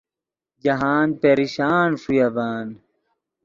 جاہند 0.63 1.11
پریشان 1.21 1.89
ݰوئے 2.01 2.19
اڤن 2.27 2.67